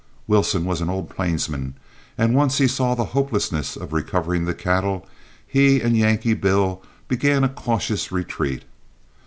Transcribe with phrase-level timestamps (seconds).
[0.25, 1.75] Wilson was an old plainsman,
[2.17, 5.07] and once he saw the hopelessness of recovering the cattle,
[5.45, 8.63] he and Yankee Bill began a cautious retreat.